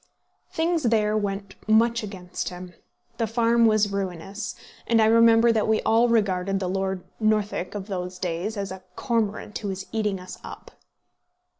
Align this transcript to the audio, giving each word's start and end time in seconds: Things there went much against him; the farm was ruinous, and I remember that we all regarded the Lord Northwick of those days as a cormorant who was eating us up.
Things 0.51 0.81
there 0.81 1.15
went 1.15 1.53
much 1.67 2.01
against 2.01 2.49
him; 2.49 2.73
the 3.17 3.27
farm 3.27 3.67
was 3.67 3.91
ruinous, 3.91 4.55
and 4.87 4.99
I 4.99 5.05
remember 5.05 5.51
that 5.51 5.67
we 5.67 5.79
all 5.83 6.09
regarded 6.09 6.59
the 6.59 6.67
Lord 6.67 7.03
Northwick 7.19 7.75
of 7.75 7.85
those 7.85 8.17
days 8.17 8.57
as 8.57 8.71
a 8.71 8.81
cormorant 8.95 9.59
who 9.59 9.67
was 9.67 9.85
eating 9.91 10.19
us 10.19 10.39
up. 10.43 10.71